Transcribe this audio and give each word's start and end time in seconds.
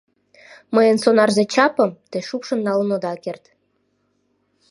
Мыйын 0.75 0.97
сонарзе 1.03 1.43
чапым 1.53 1.91
те 2.09 2.17
шупшын 2.27 2.59
налын 2.67 2.89
ода 2.95 3.13
керт. 3.23 3.43